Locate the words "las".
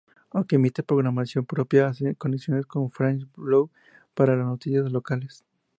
4.35-4.47